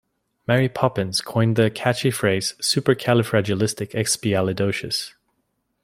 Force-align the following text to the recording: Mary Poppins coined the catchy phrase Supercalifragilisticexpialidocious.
Mary 0.47 0.67
Poppins 0.67 1.21
coined 1.21 1.57
the 1.57 1.69
catchy 1.69 2.09
phrase 2.09 2.55
Supercalifragilisticexpialidocious. 2.59 5.13